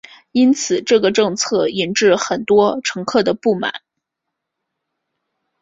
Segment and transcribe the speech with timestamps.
[0.31, 3.83] 因此这个政策引致很多乘客的不满。